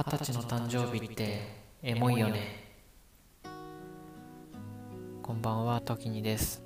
[0.00, 1.40] 二十歳の誕生日って
[1.82, 2.38] エモいよね。
[5.24, 6.62] こんばんは時にです。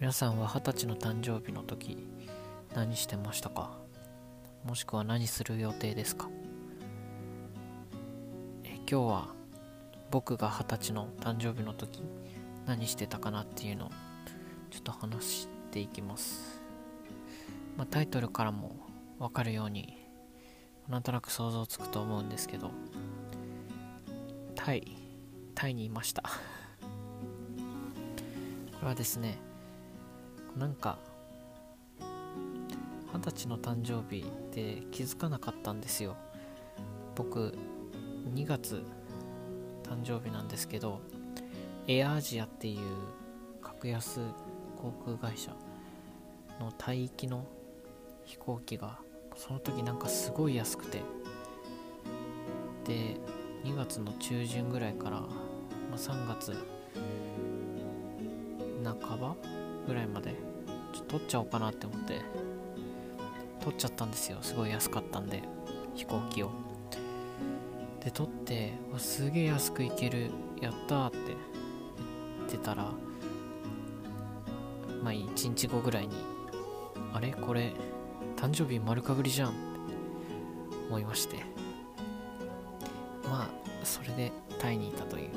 [0.00, 1.96] 皆さんは二十歳の誕生日の時
[2.74, 3.70] 何してましたか？
[4.64, 6.28] もしくは何する予定ですか？
[8.64, 9.28] え今日は
[10.10, 12.02] 僕が二十歳の誕生日の時
[12.66, 13.90] 何してたかなっていうのを
[14.72, 16.60] ちょっと話していきます。
[17.76, 18.74] まあ、タイトルからも
[19.20, 19.95] わかるように
[20.88, 22.70] なんとなく想像つくと思うんですけど
[24.54, 24.96] タイ
[25.54, 26.22] タイにいました。
[28.72, 29.38] これはですね
[30.56, 30.98] なんか
[33.12, 36.16] 二十歳の誕生日で気づかなかったんですよ。
[37.14, 37.56] 僕
[38.34, 38.84] 2月
[39.82, 41.00] 誕生日なんですけど
[41.86, 42.80] エアアジアっていう
[43.62, 44.20] 格安
[44.76, 45.52] 航空会社
[46.60, 47.46] の帯域の
[48.24, 48.98] 飛行機が
[49.36, 51.02] その時なんかすごい安くて。
[52.84, 53.16] で
[53.64, 55.28] 2月の中旬ぐらいから、ま
[55.94, 56.56] あ、3月
[58.84, 59.34] 半ば
[59.88, 60.36] ぐらいまで
[60.92, 62.20] ちょっと取っちゃおうかなって思って
[63.60, 64.38] 取っちゃったんですよ。
[64.40, 65.42] すごい安かったんで
[65.96, 66.50] 飛行機を。
[68.04, 72.84] で取ってすげえ安く行けるやったーって言ってたら
[75.02, 76.14] まあ1日後ぐらいに
[77.12, 77.32] あれ？
[77.32, 77.72] これ
[78.36, 79.58] 誕生日丸かぶりじゃんって
[80.88, 81.36] 思いまして。
[83.24, 83.48] まあ
[83.84, 85.30] それでタイにいたという。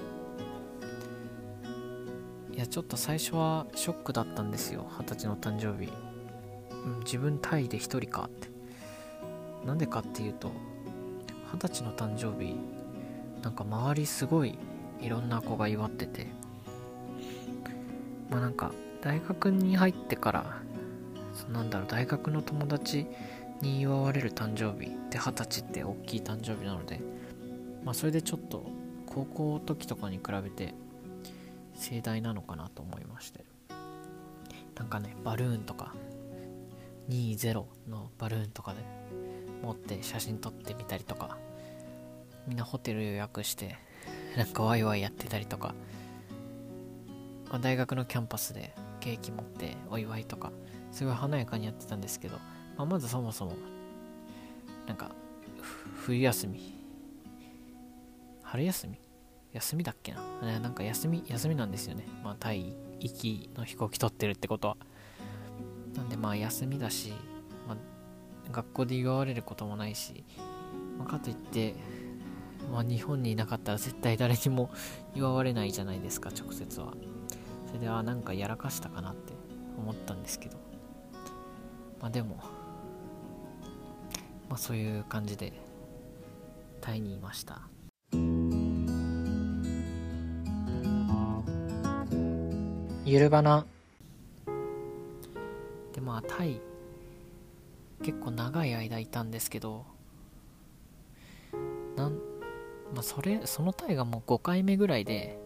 [2.53, 4.85] いやちょっと最初はショックだったんですよ。
[4.99, 5.91] 二十歳の誕生日、
[6.71, 8.49] うん、自分タイで一人かって。
[9.65, 10.51] なんでかっていうと
[11.53, 12.55] 二十歳の誕生日
[13.41, 14.57] なんか周りすごい
[15.01, 16.27] いろんな子が祝ってて。
[18.29, 20.61] まあなんか大学に入ってから
[21.47, 23.07] なんだろう大学の友達
[23.61, 27.01] に祝われる誕生日って二十歳って大きい誕生日なので
[27.83, 28.69] まあそれでちょっと
[29.05, 30.73] 高校時とかに比べて
[31.75, 33.49] 盛大なのかなと思いまして。
[34.79, 35.93] なんかねバルーンとか
[37.09, 38.79] 20のバルーンとかで
[39.61, 41.37] 持って写真撮ってみたりとか
[42.47, 43.75] みんなホテル予約して
[44.37, 45.75] なんかワイワイやってたりとか、
[47.49, 50.51] まあ、大学のキャンパスでケーキ持ってお祝いとか
[50.91, 52.37] すごい華やかにやってたんですけど、
[52.77, 53.53] まあ、まずそもそも
[54.87, 55.11] なんか
[55.95, 56.75] 冬休み。
[58.43, 58.99] 春休み？
[59.53, 62.05] 休みだっけな、ね、なんか休み休みなんですよね。
[62.23, 64.77] まあタイ行きの飛行機取ってるってことは。
[65.95, 67.13] なんでまあ休みだし、
[67.67, 67.77] まあ、
[68.51, 70.23] 学校で祝われることもないし、
[70.97, 71.75] まあ、かといって
[72.71, 74.69] まあ、日本にいなかったら絶対誰にも
[75.15, 76.93] 祝われないじゃないですか直接は。
[77.67, 79.33] それではなんかやらかしたかなって
[79.77, 80.57] 思ったんですけど。
[81.99, 82.37] まあでも
[84.47, 85.53] まあそういう感じで
[86.81, 87.61] タイにいました。
[93.05, 93.65] ゆるばな。
[95.93, 96.61] でまあタイ
[98.03, 99.85] 結構長い間いたんですけど
[101.95, 102.13] なん
[102.93, 105.39] まあそれそのタイがもう5回目ぐらいで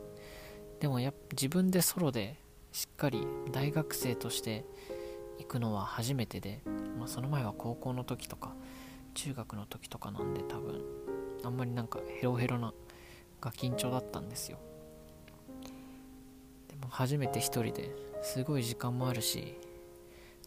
[0.80, 2.36] でもや自分でソロで
[2.74, 4.66] しっかり大学生として
[5.40, 6.62] 行くのは初めてで、
[6.98, 8.54] まあ、その前は高校の時とか
[9.14, 10.82] 中学の時とかなんで多分
[11.44, 12.74] あんまりなんかヘロヘロな
[13.42, 14.58] が緊張だったんですよ。
[16.70, 19.58] でも初めて一人ですごい時間もあるし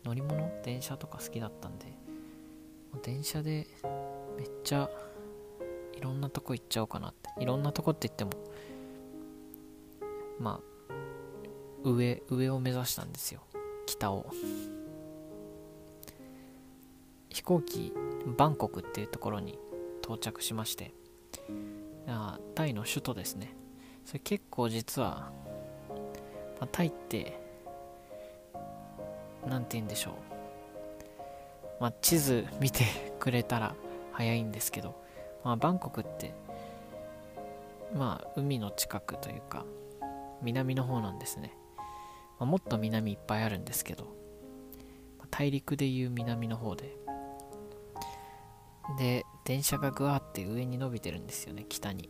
[0.04, 0.50] 乗り物？
[0.64, 1.86] 電車とか好きだったんで
[3.02, 3.66] 電車で
[4.36, 4.88] めっちゃ
[5.94, 7.30] いろんなとこ行っちゃおうかなって。
[7.38, 8.30] いろんなとこって言っても
[10.38, 10.94] まあ
[11.84, 13.40] 上上を目指したんですよ。
[13.86, 14.26] 北を。
[17.30, 17.92] 飛行機
[18.36, 19.58] バンコクっていうところに
[20.02, 20.92] 到着しまして。
[22.08, 23.54] あタイの首都ですね。
[24.04, 25.30] それ結構実は、
[26.60, 27.40] まあ、タイって
[29.48, 30.14] 何て言うんでしょう。
[31.80, 32.84] まあ、地図見て
[33.18, 33.74] くれたら
[34.12, 34.94] 早いんですけど、
[35.44, 36.32] まあ、バンコクって
[37.94, 39.64] まあ海の近くというか
[40.42, 41.52] 南の方なんですね、
[42.38, 44.14] まあ、もっと南いっぱいあるんですけど
[45.30, 46.96] 大陸でいう南の方で。
[48.98, 52.08] で電車がぐわって上に伸びてるんですよね北に。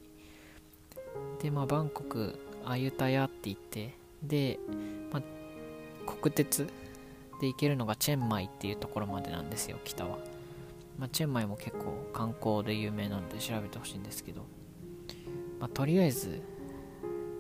[1.41, 4.59] でまあバンコクアユタヤって言ってで、
[5.11, 5.23] まあ、
[6.21, 6.67] 国鉄
[7.41, 10.19] で行けるのがチェンマイっていうところまでなんですよ北は、
[10.99, 14.43] まあ、チェンマイも結構観光で有名なんで調べてほしいんですけど、
[15.59, 16.43] まあ、とりあえず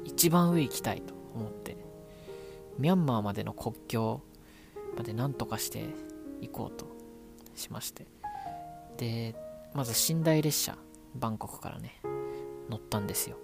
[0.04, 1.85] 一番上行きたいと思って。
[2.78, 4.22] ミャンマーまでの国境
[4.96, 5.86] まで何とかして
[6.40, 6.86] 行こうと
[7.54, 8.06] しまして。
[8.96, 9.34] で
[9.74, 10.78] まず寝台列車
[11.14, 12.00] バンコクからね
[12.70, 13.36] 乗ったんですよ、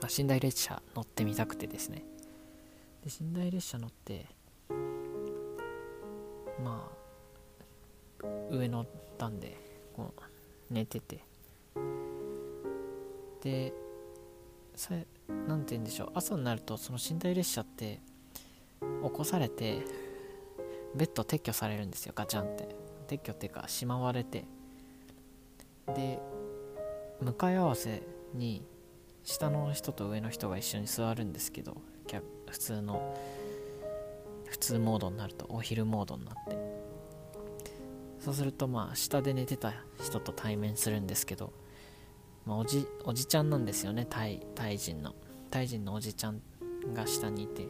[0.00, 2.04] まあ、寝台列車乗ってみたくてですね。
[3.04, 4.26] で寝台列車乗って
[6.62, 6.90] ま
[8.22, 8.86] あ上の
[9.18, 9.56] 段で
[9.94, 10.20] こう
[10.72, 11.24] 寝てて。
[13.42, 13.72] で
[14.74, 14.94] さ
[15.46, 16.10] なんて言うんでしょう。
[16.14, 18.00] 朝になるとその寝台列車って
[18.80, 19.82] 起こされて
[20.94, 22.74] ベッド撤去されるんですよガチャンって。
[23.08, 24.44] 撤去っていうかしまわれて。
[25.94, 26.18] で
[27.20, 28.02] 向かい合わせ
[28.34, 28.64] に
[29.22, 31.76] 下の人と上の人が一緒に座るんですけど
[32.50, 33.16] 普通の
[34.46, 36.56] 普通モードになるとお昼モードになって。
[38.20, 39.72] そうするとまあ下で寝てた
[40.02, 41.52] 人と対面するんですけど、
[42.44, 45.14] まあ、おじおじちゃんなんですよねタイタイ人の。
[45.50, 46.40] タイ人のおじちゃん
[46.92, 47.68] が下にいて。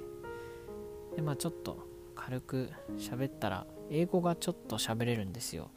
[1.17, 1.79] でまあちょっと
[2.15, 5.71] 軽く喋ったら英語がちょっと喋れるんですよ。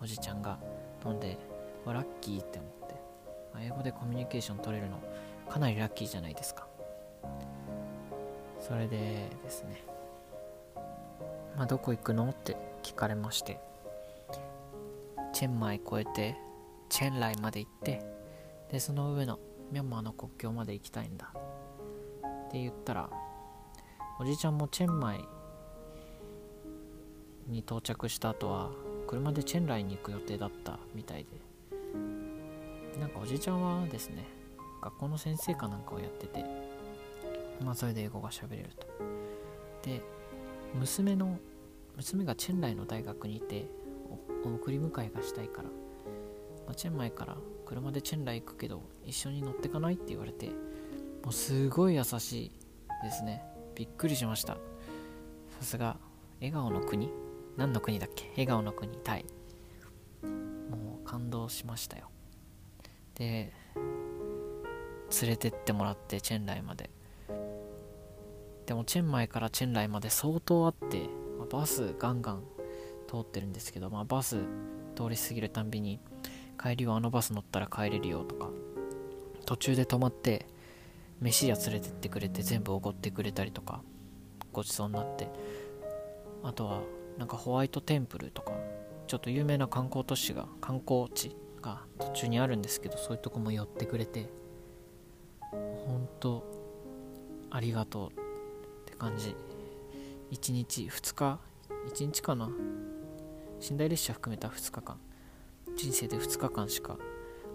[0.00, 0.58] おじちゃんが。
[1.04, 1.38] なので、
[1.86, 2.94] ラッキーって思って、
[3.52, 4.98] まあ、英語でコミュニケーション取れるの
[5.48, 6.66] かなりラッキーじゃないですか。
[8.60, 9.82] それでですね。
[11.56, 13.60] まあどこ行くのって聞かれまして。
[15.32, 16.36] チェンマイ越えて
[16.90, 18.04] チェンライまで行って
[18.70, 19.38] でその上の
[19.70, 21.32] ミャンマーの国境まで行きたいんだ。
[21.34, 23.10] って言ったら
[24.22, 25.28] おじいちゃんもチェンマイ
[27.48, 28.70] に到着した後は
[29.08, 33.00] 車でチェンライに行く予定だったみたいで。
[33.00, 34.24] なんかおじいちゃんはですね
[34.80, 36.44] 学校の先生かなんかをやってて
[37.64, 38.86] まあそれで英語が喋れると。
[39.82, 40.00] で
[40.78, 41.36] 娘の
[41.96, 43.66] 娘がチェンライの大学にいて
[44.44, 45.68] 送り迎えがしたいから、
[46.64, 47.36] まあ、チェンマイから
[47.66, 50.46] 車でチェンライ行くけど一緒に乗ってかないって言われて
[51.24, 52.52] もうすごい優しい
[53.02, 53.51] ですね。
[53.74, 54.54] びっくりしました。
[54.54, 54.58] さ
[55.62, 55.96] すが
[56.40, 57.08] 笑顔の国？
[57.56, 58.28] 何の国だっけ？
[58.30, 59.24] 笑顔の国タイ。
[60.22, 62.08] もう感動しましたよ。
[63.14, 63.52] で
[65.20, 66.90] 連れてってもらってチェンライまで。
[68.66, 71.08] でもチェンマイからチェンライまで相当あって、
[71.38, 72.44] まあ、バスガンガン
[73.08, 74.36] 通ってるんですけど、まあ、バス
[74.94, 76.00] 通り過ぎるたんびに
[76.62, 78.48] 帰りはあのバス乗ったら帰れるよとか
[79.44, 80.46] 途中で止まって
[81.20, 83.82] 飯屋連れてってくれて全部おごってくれたりとか
[84.52, 85.28] ごちそうになって。
[86.42, 86.82] あとは
[87.18, 88.52] なんかホワイトテンプルとか
[89.06, 94.28] ちょっと有名な観光都市が観光地が途中にあるんですけどそういうとこも寄ってくれて
[95.50, 96.44] 本当
[97.50, 98.12] ありがとうっ
[98.86, 99.36] て感じ。
[100.32, 101.38] 1日2日
[101.90, 102.50] 1日かな。
[103.70, 104.98] 寝台列車含めた2日間。
[105.76, 106.98] 人生で2日間しか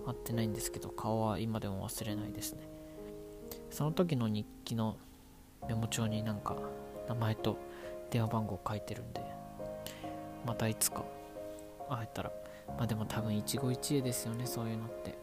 [0.05, 2.69] 会ってないんですけど顔は今でも忘れないですね。
[3.77, 4.97] その時の日記の
[5.69, 6.55] メモ帳になんか
[7.07, 7.59] 名前と
[8.09, 9.21] 電話番号書いてるんで
[10.47, 11.03] またいつか
[11.87, 12.31] 会えたら。
[12.69, 15.15] まあでも多分一期一会ですよねそういうのって。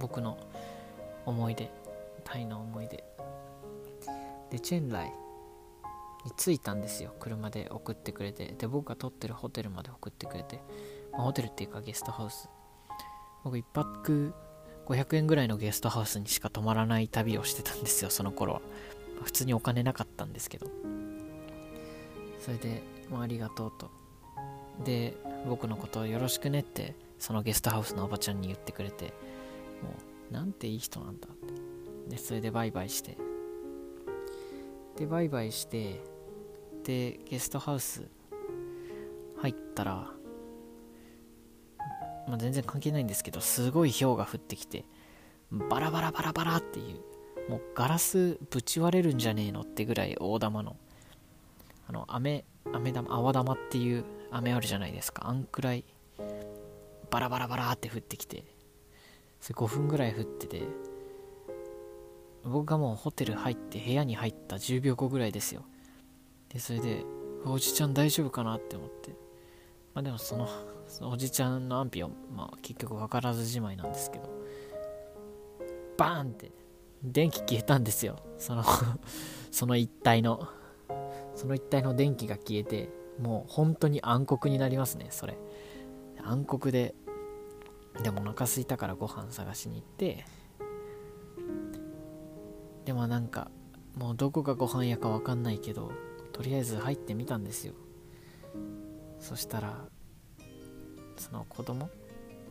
[0.00, 0.36] 僕の
[1.24, 1.70] 思い出
[2.24, 3.04] タイの思い出。
[4.50, 5.12] でチェンライ
[6.24, 7.14] に着いたんですよ。
[7.20, 8.46] 車で送ってくれて。
[8.46, 10.60] で僕が撮ってるホテルまで送ってくれて、
[11.12, 12.50] まあ、ホテルっていうかゲストハウス。
[13.44, 14.34] 僕一泊
[14.86, 18.62] 500円ぐらいのゲストハウスにしか泊まらない旅をしてたんですよ その頃は。
[19.22, 20.66] 普通にお金なかったんですけど。
[22.40, 23.90] それで、まあ、ありがとうと。
[24.84, 25.16] で
[25.48, 29.12] 僕のことをよろしくねってそのゲストハウスのおばちゃんに言ってくれて
[29.82, 29.94] も
[30.30, 31.52] うなんていい人なんだって。
[32.08, 33.16] でそれでバイバイして。
[34.96, 36.00] でバイバイして
[36.84, 38.08] でゲストハウス
[39.42, 40.12] 入ったら、
[42.28, 44.84] まあ、全然関係ないんですけどすごい氷が降ってきて
[45.50, 50.76] バラバラバラバラっていうもうガラスぶち割れるんじゃねえのってぐらい大玉の
[51.88, 55.28] あの飴飴玉泡玉っていう飴あるじゃないですか。
[55.28, 55.84] あんくらい
[57.10, 58.44] バラバラバラって降ってきて
[59.40, 60.62] それ5分ぐらい降ってて
[62.44, 65.64] 僕がもうホテル入って部屋に入った10秒後ぐらいですよ。
[66.48, 67.04] でそれで
[67.44, 69.10] おじちゃん大丈夫かなって思って。
[69.94, 70.48] まあでもその
[70.92, 74.28] そのおじちゃんの安否は、まあ、結局分からずじまいなんですけど
[75.96, 76.52] バーンって
[77.02, 78.18] 電気消えたんですよ。
[78.38, 78.62] その
[79.50, 80.46] その一帯の
[81.34, 85.38] その一帯の電気が消えてもう本当に暗黒になりますねそれ。
[86.22, 86.94] 暗黒で
[88.02, 90.26] でもお腹空いたからご飯探しに行って
[92.84, 93.50] でもなんか
[93.96, 95.90] もうどこがご飯屋か分かんないけど
[96.32, 97.72] とりあえず入ってみたんですよ。
[99.18, 99.88] そしたら
[101.16, 101.90] その子供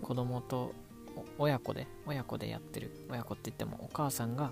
[0.02, 0.74] 子供と
[1.38, 4.52] 親子で親子でやってる親子って言ってもお母さんが、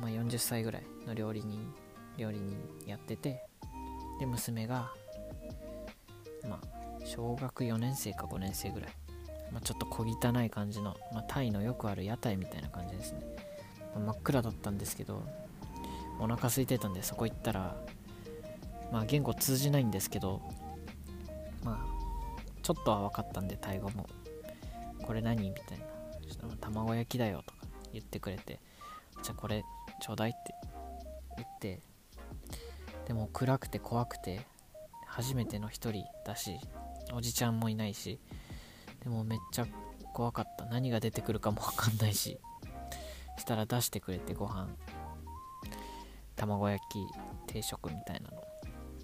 [0.00, 1.72] まあ、40歳ぐらいの料理人
[2.16, 3.42] 料理人やってて
[4.18, 4.92] で娘が
[6.48, 8.90] まあ小学4年生か5年生ぐらい
[9.52, 13.20] まあ、ちょっと小汚い感じの、まあ、タイのよくある屋台みたいな感じですね、
[13.94, 15.22] まあ、真っ暗だったんですけど
[16.18, 17.76] お腹空いてたんでそこ行ったら
[18.92, 20.42] まあ言語通じないんですけど
[21.64, 21.95] まあ
[22.66, 24.08] ちょっとは分かったんでタイ語も。
[25.04, 25.84] これ何みたいな。
[26.60, 27.60] 卵焼きだよとか
[27.92, 28.58] 言ってくれて。
[29.22, 29.64] じゃあこれ
[30.02, 30.38] ちょうだいって
[31.36, 31.80] 言って。
[33.06, 34.44] でも暗くて怖くて
[35.06, 36.58] 初めての一人だし
[37.14, 38.18] おじちゃんもいないし
[39.04, 39.66] でもめっちゃ
[40.12, 40.64] 怖かった。
[40.64, 42.36] 何が出てくるかもわかんないし
[43.38, 44.66] したら出してくれてご飯。
[46.34, 47.06] 卵焼き
[47.46, 48.42] 定食みたいなの。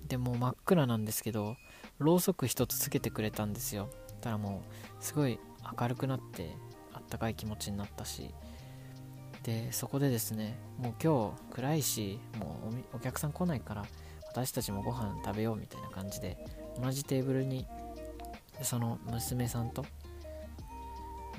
[0.08, 1.54] でも真っ暗なんですけど
[2.02, 3.88] ろうそく一つつけてくれたんですよ。
[4.20, 4.62] たらも
[5.00, 5.38] うすごい
[5.80, 6.56] 明るくなって
[6.92, 8.34] あったかい気持ちになったし。
[9.42, 13.84] でそこでですねもう今日暗いしもうお客さん来ないから
[14.28, 16.38] 私たちもご飯食べようみたいな感じで
[16.80, 17.66] 同じテーブルに
[18.62, 19.84] その娘さんと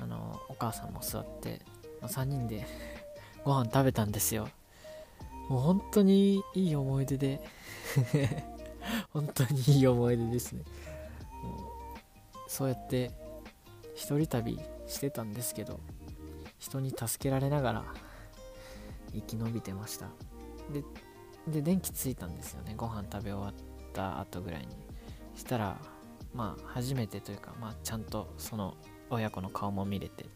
[0.02, 1.62] あのお母さんも座って
[2.02, 2.66] ま3人で
[3.42, 4.48] ご飯食べたんですよ。
[5.48, 7.40] もう本当にいい思い出で。
[9.10, 10.62] 本当にいい思い出ですね。
[10.66, 13.10] うそうやって
[13.94, 15.80] 一人旅してたんですけど
[16.58, 17.84] 人に助けられながら
[19.12, 20.08] 生き延びてました。
[20.72, 20.84] で
[21.46, 22.74] で電気ついたんですよね。
[22.76, 23.54] ご飯食べ終わっ
[23.92, 24.68] た後ぐらいに。
[25.36, 25.76] したら
[26.32, 28.76] まあ初めてというかまあちゃんとその
[29.10, 30.26] 親子の顔も見れて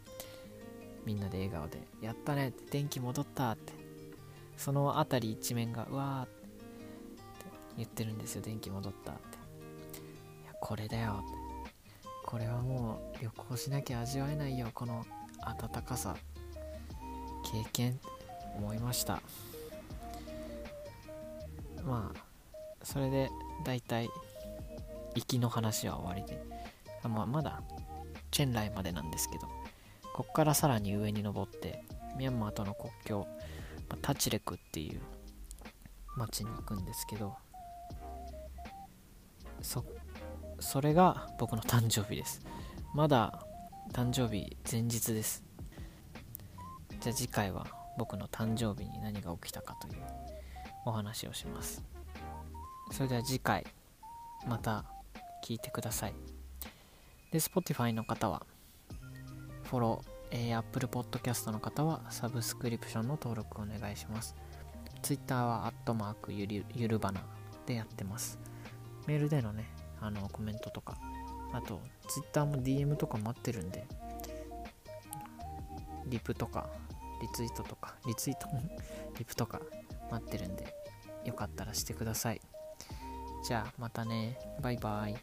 [1.05, 3.73] みんなで笑顔で「やったね」って電気戻ったって
[4.57, 6.38] その辺り一面がうわーって
[7.79, 9.21] 言ってるんですよ電気戻ったって。
[9.21, 11.25] いやこれだよ。
[12.27, 15.07] これはもう旅行しなきゃ味わえないよこの
[15.41, 16.17] 温かさ。
[17.45, 17.99] 経験
[18.57, 19.23] 思いました。
[21.85, 22.21] まあ
[22.83, 23.31] それで
[23.65, 24.11] 大体
[25.15, 26.43] 行きの話は終わりで。
[27.03, 27.63] あ、まあ、まだ
[28.33, 29.47] チェンライまでなんですけど。
[30.15, 31.85] こっからさらに上に登って
[32.17, 33.25] ミャンマーとの国境、
[33.89, 35.01] まあ、タチレクっていう
[36.17, 37.37] 町に行くんですけど。
[39.63, 39.85] そ
[40.61, 42.41] それが僕の誕生日です。
[42.95, 43.47] まだ
[43.93, 45.45] 誕生日前日です。
[47.01, 50.03] じゃあ次回は僕の誕生日に何が起きたかという
[50.85, 51.83] お話をします。
[52.91, 53.67] それでは次回
[54.47, 54.85] また
[55.45, 56.15] 聞いてください。
[57.31, 58.47] で Spotify の方は
[59.65, 64.35] フォロー、えー、Apple Podcast の方はサブスクリプションの登録お願いします。
[65.03, 67.21] Twitter はアットマークゆるゆるばな
[67.67, 68.39] でやってます。
[69.09, 69.65] メールでのね
[70.03, 70.99] あのコメントとか
[71.55, 73.87] あとツイッターも DM とか待ってるんで
[76.07, 76.69] リプとか
[77.23, 78.47] リツイートとかリツイート
[79.19, 79.61] リプとか
[80.11, 80.75] 待ってるんで
[81.25, 82.41] よかったらしてください。
[83.45, 84.39] じゃあまたね。
[84.61, 85.17] バイバイ。